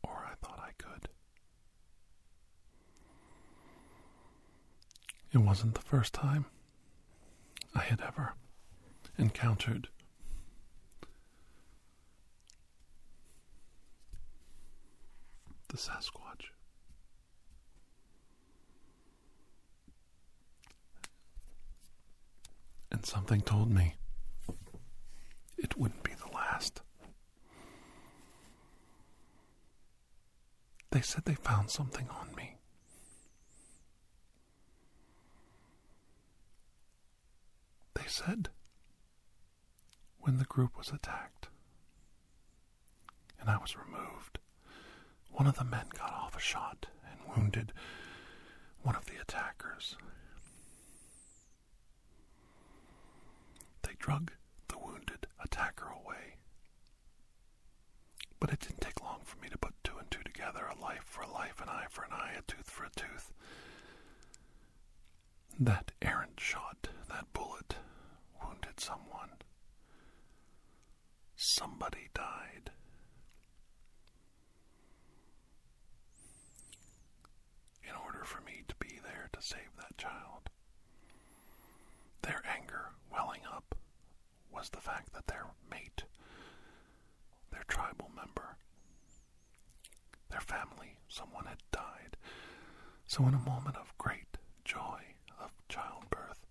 Or 0.03 0.25
I 0.29 0.35
thought 0.45 0.59
I 0.59 0.71
could. 0.77 1.09
It 5.31 5.39
wasn't 5.39 5.75
the 5.75 5.81
first 5.81 6.13
time 6.13 6.45
I 7.75 7.81
had 7.81 8.01
ever 8.01 8.33
encountered 9.17 9.89
the 15.69 15.77
Sasquatch. 15.77 16.51
And 22.91 23.05
something 23.05 23.41
told 23.41 23.69
me 23.71 23.95
it 25.57 25.77
wouldn't 25.77 26.03
be 26.03 26.13
the 26.13 26.33
last. 26.33 26.81
They 30.91 31.01
said 31.01 31.25
they 31.25 31.35
found 31.35 31.69
something 31.69 32.07
on 32.09 32.33
me. 32.35 32.55
They 37.93 38.07
said 38.07 38.49
when 40.19 40.37
the 40.37 40.45
group 40.45 40.77
was 40.77 40.89
attacked 40.89 41.49
and 43.39 43.49
I 43.49 43.57
was 43.57 43.75
removed, 43.75 44.39
one 45.37 45.45
of 45.45 45.55
the 45.55 45.63
men 45.63 45.85
got 45.95 46.11
off 46.11 46.35
a 46.35 46.39
shot 46.39 46.87
and 47.07 47.19
wounded 47.35 47.71
one 48.81 48.95
of 48.95 49.05
the 49.05 49.21
attackers. 49.21 49.95
They 53.83 53.91
drug 53.99 54.31
the 54.67 54.79
wounded 54.79 55.27
attacker 55.43 55.85
away. 55.85 56.37
But 58.39 58.49
it 58.51 58.61
didn't 58.61 58.81
take 58.81 59.03
long 59.03 59.19
for 59.25 59.39
me 59.39 59.47
to 59.49 59.57
put 59.59 59.75
two 59.83 59.97
and 59.99 60.09
two 60.09 60.23
together 60.23 60.65
a 60.65 60.81
life 60.81 61.03
for 61.05 61.21
a 61.21 61.31
life, 61.31 61.61
an 61.61 61.69
eye 61.69 61.85
for 61.87 62.03
an 62.03 62.13
eye, 62.13 62.33
a 62.39 62.41
tooth 62.51 62.67
for 62.69 62.85
a 62.85 62.89
tooth. 62.95 63.31
That 65.59 65.91
errant 66.01 66.39
shot, 66.39 66.89
that 67.09 67.31
bullet, 67.33 67.75
wounded 68.43 68.79
someone. 68.79 69.29
Somebody 71.35 72.09
died. 72.15 72.71
In 77.87 77.95
order 77.95 78.23
for 78.23 78.41
me 78.41 78.63
to 78.67 78.75
be 78.75 78.99
there 79.03 79.29
to 79.33 79.41
save 79.41 79.75
that 79.77 79.97
child. 79.97 80.49
Their 82.21 82.41
anger 82.45 82.91
welling 83.11 83.41
up 83.51 83.75
was 84.51 84.69
the 84.69 84.81
fact 84.81 85.13
that 85.13 85.27
their 85.27 85.45
mate, 85.69 86.03
their 87.51 87.63
tribal 87.67 88.11
member, 88.15 88.57
their 90.29 90.41
family, 90.41 90.97
someone 91.07 91.45
had 91.45 91.61
died. 91.71 92.17
So, 93.07 93.25
in 93.27 93.33
a 93.33 93.39
moment 93.49 93.77
of 93.77 93.97
great 93.97 94.37
joy 94.65 95.01
of 95.39 95.51
childbirth, 95.69 96.45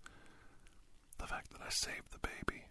the 1.19 1.27
fact 1.27 1.51
that 1.53 1.61
I 1.63 1.69
saved 1.69 2.13
the 2.13 2.19
baby, 2.19 2.65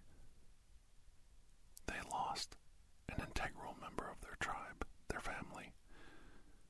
they 1.88 2.00
lost 2.12 2.56
an 3.10 3.22
integral 3.24 3.76
member 3.82 4.10
of 4.10 4.22
their 4.22 4.38
tribe, 4.40 4.86
their 5.10 5.20
family, 5.20 5.74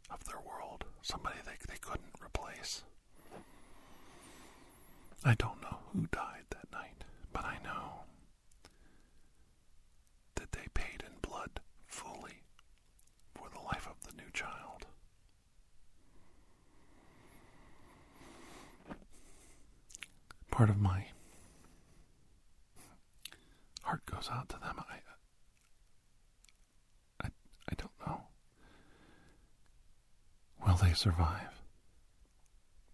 of 0.09 0.23
their 0.25 0.39
world, 0.41 0.85
somebody 1.01 1.37
they, 1.45 1.57
they 1.67 1.77
couldn't 1.79 2.15
replace. 2.23 2.83
I 5.23 5.33
don't 5.35 5.61
know 5.61 5.77
who 5.93 6.07
died 6.11 6.45
that 6.51 6.71
night, 6.71 7.03
but 7.33 7.43
I 7.45 7.57
know 7.63 8.03
that 10.35 10.51
they 10.51 10.67
paid 10.73 11.03
in 11.05 11.13
blood 11.21 11.59
fully 11.87 12.43
for 13.33 13.49
the 13.49 13.59
life 13.61 13.87
of 13.87 13.95
the 14.07 14.15
new 14.21 14.29
child. 14.33 14.85
Part 20.51 20.69
of 20.69 20.79
my 20.79 21.07
heart 23.81 24.05
goes 24.05 24.29
out 24.31 24.49
to 24.49 24.59
them. 24.59 24.79
I, 24.79 24.95
I, 27.25 27.27
I 27.69 27.75
don't 27.77 27.91
know. 28.07 28.21
Will 30.65 30.75
they 30.75 30.84
survive? 30.95 31.61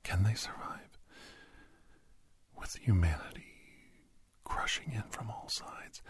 Can 0.04 0.24
they 0.24 0.34
survive? 0.34 0.98
With 2.58 2.76
humanity 2.76 3.46
crushing 4.44 4.92
in 4.94 5.04
from 5.10 5.30
all 5.30 5.50
sides, 5.50 6.02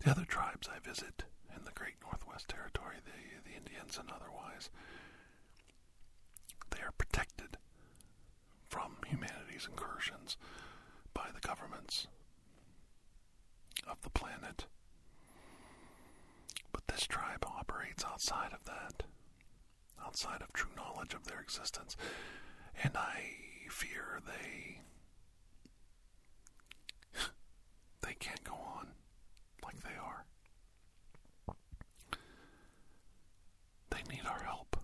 the 0.00 0.10
other 0.10 0.24
tribes 0.24 0.68
I 0.74 0.78
visit 0.78 1.24
in 1.54 1.64
the 1.64 1.72
Great 1.72 1.94
Northwest 2.02 2.48
Territory, 2.48 2.96
the, 3.04 3.50
the 3.50 3.56
Indians 3.56 3.98
and 3.98 4.10
otherwise, 4.10 4.70
they 6.70 6.80
are 6.82 6.92
protected 6.96 7.56
from 8.68 8.96
humanity's 9.06 9.66
incursions 9.70 10.36
by 11.14 11.28
the 11.34 11.46
governments 11.46 12.06
of 13.88 14.00
the 14.02 14.10
planet. 14.10 14.66
But 16.72 16.86
this 16.88 17.06
tribe 17.06 17.44
operates 17.46 18.04
outside 18.04 18.52
of 18.52 18.64
that, 18.64 19.04
outside 20.04 20.42
of 20.42 20.52
true 20.52 20.70
knowledge 20.76 21.14
of 21.14 21.24
their 21.26 21.40
existence, 21.40 21.96
and 22.82 22.96
I 22.96 23.20
fear 23.70 24.20
they 24.26 24.80
they 28.02 28.14
can't 28.18 28.44
go 28.44 28.54
on 28.54 28.88
like 29.64 29.80
they 29.82 29.96
are. 30.02 30.24
They 33.90 34.02
need 34.14 34.26
our 34.26 34.42
help. 34.44 34.76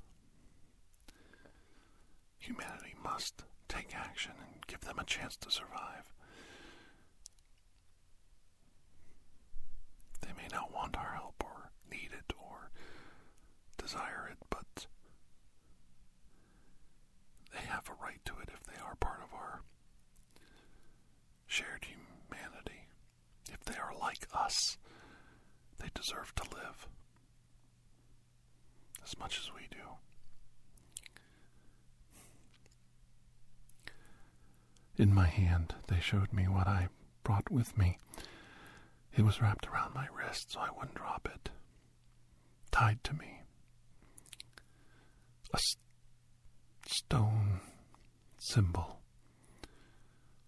Humanity 2.39 2.95
must 3.03 3.45
take 3.69 3.95
action 3.97 4.33
and 4.39 4.67
give 4.67 4.81
them 4.83 4.99
a 4.99 5.05
chance 5.05 5.37
to 5.37 5.51
survive. 5.51 6.13
They 10.21 10.33
may 10.37 10.49
not 10.53 10.73
want 10.73 10.97
our 10.97 11.15
help 11.15 11.43
or 11.45 11.71
need 11.91 12.11
it 12.17 12.33
or 12.39 12.71
desire 13.79 14.29
it, 14.31 14.39
but 14.51 14.87
they 17.53 17.67
have 17.85 17.97
a 17.97 18.03
right 18.03 18.21
to 18.25 18.33
it 18.43 18.49
if 18.53 18.63
they 18.65 18.81
are 18.83 18.95
part 18.97 19.21
of 19.23 19.33
our 19.35 19.63
shared 21.47 21.85
humanity. 21.85 22.87
If 23.53 23.65
they 23.65 23.75
are 23.75 23.93
like 24.01 24.27
us, 24.35 24.79
they 25.79 25.89
deserve 25.95 26.35
to 26.37 26.45
live 26.55 26.87
as 29.05 29.19
much 29.19 29.39
as 29.39 29.51
we 29.55 29.63
do. 29.71 29.77
In 34.97 35.13
my 35.15 35.27
hand, 35.27 35.75
they 35.89 36.01
showed 36.01 36.33
me 36.33 36.45
what 36.45 36.67
I 36.69 36.89
brought 37.25 37.51
with 37.51 37.77
me. 37.77 37.99
It 39.17 39.23
was 39.23 39.43
wrapped 39.43 39.67
around 39.69 39.95
my 39.95 40.07
wrist 40.15 40.53
so 40.53 40.61
I 40.61 40.71
wouldn't 40.77 40.95
drop 40.95 41.29
it. 41.35 41.51
Tied 42.71 43.03
to 43.05 43.15
me. 43.15 43.41
A 45.53 45.57
s- 45.57 45.77
stone 46.87 47.61
symbol. 48.45 48.99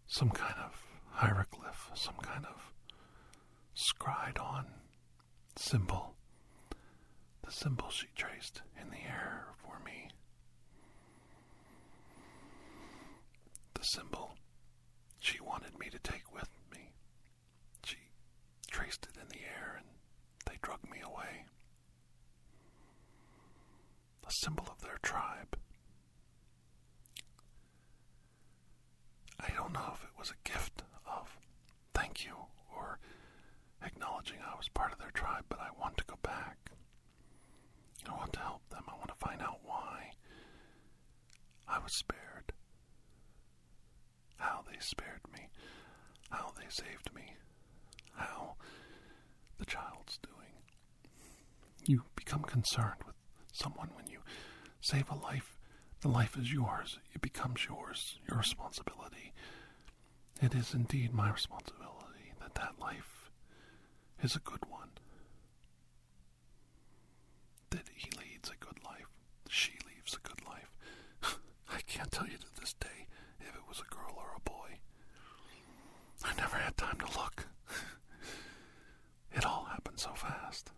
Some 0.09 0.30
kind 0.30 0.57
of 0.59 0.83
hieroglyph, 1.12 1.90
some 1.94 2.16
kind 2.16 2.44
of 2.44 2.72
scried 3.74 4.37
on 4.37 4.66
symbol. 5.54 6.16
The 7.44 7.52
symbol 7.52 7.90
she 7.90 8.09
traced 8.16 8.62
in 8.80 8.90
the 8.90 8.96
air 8.96 9.46
for 9.62 9.78
me. 9.85 10.09
The 13.74 13.83
symbol 13.85 14.35
she 15.20 15.40
wanted 15.40 15.78
me 15.78 15.88
to 15.90 15.98
take 16.00 16.35
with 16.35 16.48
me. 16.72 16.90
She 17.85 17.98
traced 18.72 19.07
it 19.09 19.20
in 19.22 19.28
the 19.28 19.44
air 19.44 19.78
and 19.78 19.87
they 20.46 20.59
drug 20.62 20.80
me 20.90 20.98
away. 21.00 21.44
A 24.26 24.33
symbol 24.42 24.66
of 24.68 24.83
their 24.83 24.98
tribe. 25.00 25.54
I 29.44 29.50
don't 29.57 29.72
know 29.72 29.90
if 29.92 30.02
it 30.02 30.18
was 30.18 30.30
a 30.30 30.48
gift 30.48 30.83
of 31.07 31.37
thank 31.94 32.24
you 32.24 32.35
or 32.74 32.98
acknowledging 33.85 34.38
I 34.40 34.57
was 34.57 34.68
part 34.68 34.92
of 34.92 34.98
their 34.98 35.11
tribe, 35.11 35.44
but 35.48 35.61
I 35.61 35.68
want 35.78 35.96
to 35.98 36.04
go 36.04 36.16
back. 36.22 36.70
I 38.09 38.12
want 38.12 38.33
to 38.35 38.40
help 38.40 38.68
them. 38.70 38.85
I 38.88 38.94
want 38.96 39.09
to 39.09 39.26
find 39.26 39.40
out 39.42 39.61
why 39.64 40.11
I 41.68 41.78
was 41.78 41.96
spared. 41.96 42.52
How 44.37 44.62
they 44.70 44.78
spared 44.80 45.20
me. 45.33 45.48
How 46.30 46.52
they 46.59 46.66
saved 46.68 47.14
me. 47.14 47.37
How 48.14 48.57
the 49.59 49.64
child's 49.66 50.18
doing. 50.18 50.52
You 51.87 52.04
become 52.16 52.42
concerned 52.42 53.02
with 53.07 53.16
someone 53.52 53.90
when 53.94 54.07
you 54.07 54.20
save 54.80 55.11
a 55.11 55.14
life. 55.14 55.54
The 56.05 56.11
life 56.11 56.37
is 56.37 56.53
yours. 56.53 56.99
It 57.14 57.23
becomes 57.23 57.64
yours, 57.67 58.19
your 58.29 58.37
responsibility. 58.37 59.33
It 60.43 60.55
is 60.55 60.75
indeed 60.75 61.14
my 61.14 61.33
responsibility 61.33 62.35
that 62.40 62.55
that 62.57 62.79
life 62.79 63.31
is 64.23 64.37
a 64.37 64.40
good 64.40 64.67
one. 64.69 64.90
That 67.71 67.88
he 67.95 68.11
leads 68.19 68.51
a 68.51 68.62
good 68.62 68.85
life. 68.85 69.09
She 69.49 69.73
leads 69.88 70.12
a 70.14 70.29
good 70.29 70.45
life. 70.47 70.77
I 71.73 71.81
can't 71.87 72.12
tell 72.12 72.27
you 72.27 72.37
to 72.37 72.61
this 72.61 72.75
day 72.75 73.07
if 73.40 73.55
it 73.55 73.67
was 73.67 73.81
a 73.81 73.95
girl 73.95 74.12
or 74.19 74.37
a 74.37 74.40
boy. 74.40 74.81
I 76.23 76.35
never 76.37 76.57
had 76.59 76.77
time 76.77 76.99
to 76.99 77.19
look. 77.19 77.47
it 79.33 79.47
all 79.47 79.64
happened 79.71 80.01
so 80.01 80.11
fast. 80.12 80.71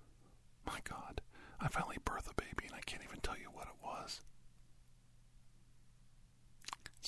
My 0.65 0.79
God, 0.89 1.21
I 1.61 1.67
finally 1.67 1.99
birthed 2.05 2.31
a 2.31 2.35
baby 2.41 2.67
and 2.69 2.77
I 2.77 2.81
can't 2.87 3.03
even 3.03 3.19
tell 3.23 3.37
you 3.37 3.49
what 3.53 3.67
it 3.67 3.85
was. 3.85 4.21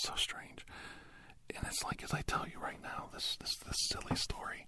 So 0.00 0.12
strange. 0.16 0.64
And 1.54 1.66
it's 1.66 1.82
like 1.82 2.02
as 2.04 2.12
I 2.14 2.22
tell 2.22 2.46
you 2.46 2.60
right 2.60 2.80
now, 2.82 3.08
this 3.12 3.36
this 3.40 3.56
this 3.66 3.76
silly 3.88 4.14
story. 4.16 4.66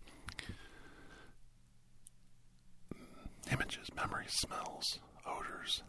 Images, 3.52 3.88
memories, 3.94 4.32
smells, 4.32 4.98
odors, 5.26 5.82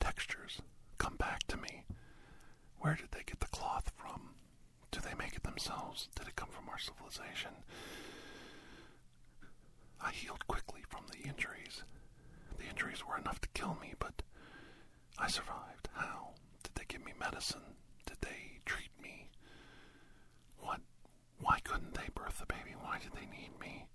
textures 0.00 0.60
come 0.98 1.16
back 1.16 1.40
to 1.48 1.56
me. 1.56 1.84
Where 2.78 2.94
did 2.94 3.10
they 3.12 3.22
get 3.24 3.40
the 3.40 3.46
cloth 3.46 3.90
from? 3.96 4.30
Do 4.90 5.00
they 5.00 5.14
make 5.14 5.34
it 5.36 5.42
themselves? 5.42 6.08
Did 6.16 6.28
it 6.28 6.36
come 6.36 6.48
from 6.50 6.68
our 6.68 6.78
civilization? 6.78 7.50
I 10.00 10.10
healed 10.12 10.46
quickly 10.46 10.82
from 10.88 11.04
the 11.10 11.28
injuries. 11.28 11.82
The 12.56 12.64
injuries 12.68 13.04
were 13.06 13.18
enough 13.18 13.40
to 13.40 13.48
kill 13.54 13.76
me, 13.80 13.94
but 13.98 14.22
I 15.18 15.28
survived. 15.28 15.88
How? 15.92 16.34
Give 16.98 17.06
me 17.06 17.12
medicine? 17.18 17.60
Did 18.06 18.16
they 18.20 18.58
treat 18.66 18.90
me? 19.00 19.30
What? 20.58 20.80
Why 21.40 21.60
couldn't 21.62 21.94
they 21.94 22.08
birth 22.14 22.38
the 22.40 22.46
baby? 22.46 22.74
Why 22.80 22.98
did 22.98 23.12
they 23.12 23.26
need 23.26 23.50
me? 23.60 23.86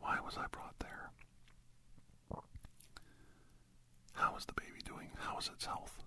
Why 0.00 0.18
was 0.24 0.36
I 0.38 0.46
brought 0.50 0.78
there? 0.78 1.10
How 4.14 4.36
is 4.36 4.44
the 4.46 4.54
baby 4.54 4.80
doing? 4.84 5.10
How 5.18 5.38
is 5.38 5.48
its 5.52 5.66
health? 5.66 6.02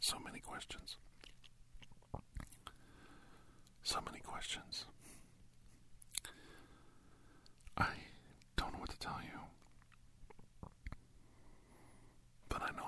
So 0.00 0.18
many 0.24 0.38
questions. 0.38 0.96
So 3.82 4.00
many 4.04 4.20
questions. 4.20 4.84
I 7.78 7.88
don't 8.56 8.72
know 8.72 8.78
what 8.80 8.90
to 8.90 8.98
tell 8.98 9.20
you. 9.22 9.40
But 12.48 12.62
I 12.62 12.70
know 12.76 12.85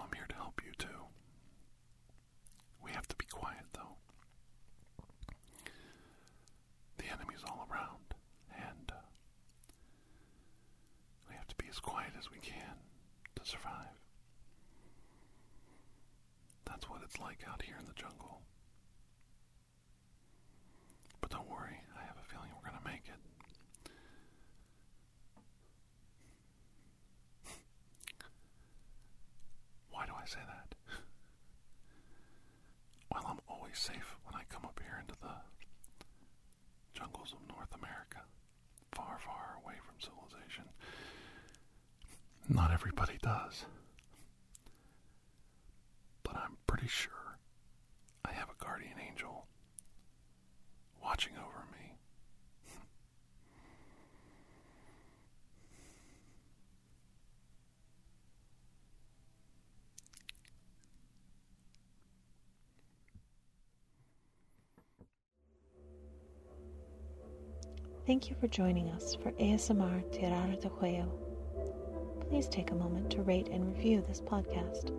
we 12.31 12.38
can 12.38 12.77
to 13.37 13.45
survive. 13.45 13.99
That's 16.64 16.88
what 16.88 17.01
it's 17.05 17.19
like 17.19 17.43
out 17.51 17.62
here 17.62 17.77
in 17.79 17.87
the 17.87 17.93
jungle. 17.95 18.43
But 21.21 21.31
don't 21.31 21.49
worry, 21.49 21.81
I 21.97 22.03
have 22.07 22.17
a 22.19 22.25
feeling 22.31 22.51
we're 22.55 22.71
going 22.71 22.81
to 22.83 22.88
make 22.88 23.09
it. 23.09 23.21
Why 29.91 30.07
do 30.07 30.12
I 30.12 30.27
say 30.27 30.41
that? 30.47 30.75
well, 33.12 33.25
I'm 33.27 33.41
always 33.49 33.79
safe 33.79 34.17
when 34.25 34.35
I 34.35 34.45
come 34.49 34.64
up 34.64 34.81
here 34.83 34.99
into 35.01 35.14
the 35.21 35.35
jungles 36.95 37.33
of 37.33 37.41
North 37.49 37.75
America, 37.75 38.23
far, 38.93 39.19
far 39.25 39.59
away 39.64 39.75
from 39.85 39.97
civilization. 40.01 40.64
Not 42.49 42.73
everybody 42.73 43.19
does. 43.23 43.67
But 46.23 46.37
I'm 46.37 46.57
pretty 46.67 46.89
sure 46.89 47.37
I 48.25 48.33
have 48.33 48.49
a 48.49 48.65
guardian 48.65 48.95
angel 49.07 49.47
watching 51.03 51.35
over 51.37 51.67
me. 51.73 51.95
Thank 68.07 68.31
you 68.31 68.37
for 68.41 68.49
joining 68.49 68.89
us 68.89 69.15
for 69.15 69.33
ASMR 69.33 70.03
Tirar 70.11 70.59
de 70.59 70.71
Cuello. 70.71 71.28
Please 72.29 72.47
take 72.47 72.71
a 72.71 72.75
moment 72.75 73.11
to 73.12 73.23
rate 73.23 73.49
and 73.49 73.75
review 73.75 74.05
this 74.07 74.21
podcast. 74.21 74.93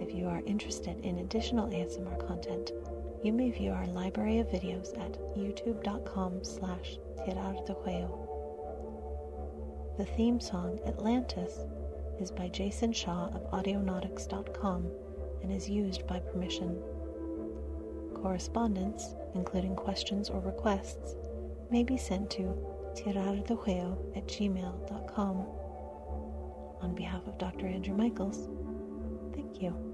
If 0.00 0.12
you 0.12 0.26
are 0.26 0.42
interested 0.44 0.98
in 1.04 1.18
additional 1.18 1.68
ASMR 1.68 2.26
content, 2.26 2.72
you 3.22 3.32
may 3.32 3.50
view 3.52 3.70
our 3.70 3.86
library 3.86 4.40
of 4.40 4.48
videos 4.48 4.98
at 4.98 5.12
youtube.com 5.36 6.42
slash 6.42 6.98
de. 7.24 8.08
The 9.96 10.04
theme 10.16 10.40
song, 10.40 10.80
Atlantis, 10.84 11.60
is 12.20 12.32
by 12.32 12.48
Jason 12.48 12.92
Shaw 12.92 13.26
of 13.28 13.48
Audionautix.com 13.52 14.90
and 15.42 15.52
is 15.52 15.70
used 15.70 16.08
by 16.08 16.18
permission. 16.18 16.82
Correspondence, 18.14 19.14
including 19.36 19.76
questions 19.76 20.28
or 20.28 20.40
requests, 20.40 21.14
may 21.70 21.84
be 21.84 21.96
sent 21.96 22.30
to 22.30 22.56
tirardejuego 22.94 24.16
at 24.16 24.26
gmail.com. 24.26 25.46
On 26.80 26.94
behalf 26.94 27.26
of 27.26 27.38
Dr. 27.38 27.66
Andrew 27.66 27.96
Michaels, 27.96 28.48
thank 29.34 29.62
you. 29.62 29.85